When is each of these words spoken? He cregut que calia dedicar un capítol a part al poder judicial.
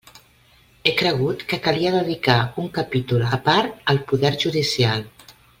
He 0.85 0.93
cregut 1.01 1.43
que 1.51 1.59
calia 1.67 1.91
dedicar 1.97 2.39
un 2.65 2.73
capítol 2.81 3.29
a 3.39 3.41
part 3.51 3.87
al 3.95 4.03
poder 4.13 4.37
judicial. 4.47 5.09